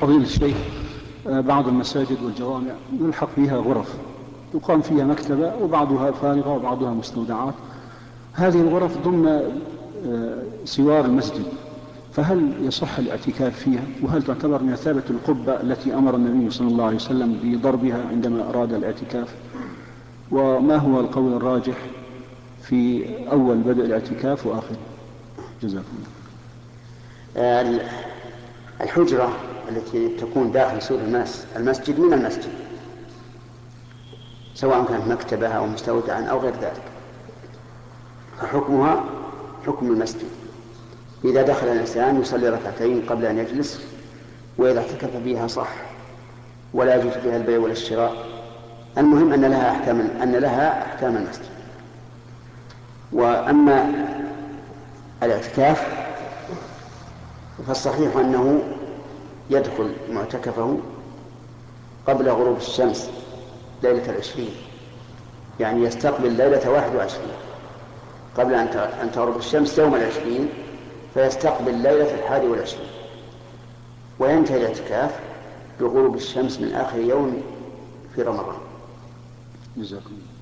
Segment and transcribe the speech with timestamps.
[0.00, 0.56] فضيلة الشيخ
[1.28, 3.94] آه، بعض المساجد والجوامع يلحق فيها غرف
[4.54, 7.54] يقام فيها مكتبة وبعضها فارغة وبعضها مستودعات.
[8.32, 9.26] هذه الغرف ضمن
[10.06, 11.44] آه، سوار المسجد
[12.12, 17.38] فهل يصح الاعتكاف فيها؟ وهل تعتبر مثابة القبة التي أمر النبي صلى الله عليه وسلم
[17.42, 19.34] بضربها عندما أراد الاعتكاف؟
[20.30, 21.76] وما هو القول الراجح
[22.62, 24.76] في أول بدء الاعتكاف وآخره
[25.62, 25.86] جزاكم
[27.36, 27.80] الله.
[28.80, 29.32] الحجرة
[29.68, 30.98] التي تكون داخل سور
[31.56, 32.52] المسجد من المسجد
[34.54, 36.82] سواء كانت مكتبة أو مستودعا أو غير ذلك.
[38.40, 39.04] فحكمها
[39.66, 40.28] حكم المسجد.
[41.24, 43.80] إذا دخل الإنسان يصلي ركعتين قبل أن يجلس
[44.58, 45.68] وإذا اعتكف فيها صح
[46.74, 48.12] ولا يجوز فيها البيع ولا الشراء.
[48.98, 51.44] المهم أن لها أحكام أن لها أحكام المسجد.
[53.12, 53.92] وأما
[55.22, 56.06] الاعتكاف
[57.66, 58.62] فالصحيح أنه
[59.50, 60.78] يدخل معتكفه
[62.06, 63.10] قبل غروب الشمس
[63.82, 64.54] ليلة العشرين.
[65.60, 67.36] يعني يستقبل ليلة واحد وعشرين.
[68.36, 70.48] قبل أن تغرب الشمس يوم العشرين
[71.14, 72.88] فيستقبل ليلة الحادي والعشرين.
[74.18, 75.20] وينتهي الاعتكاف
[75.80, 77.42] بغروب الشمس من آخر يوم
[78.14, 78.56] في رمضان.
[79.76, 80.35] جزاكم الله.